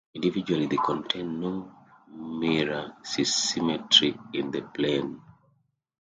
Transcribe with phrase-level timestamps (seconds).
[0.15, 1.71] Individually they contain no
[2.11, 5.21] mirror symmetry in the plane.